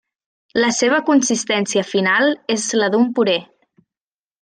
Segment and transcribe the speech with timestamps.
[0.63, 3.41] La seva consistència final és la d'un puré.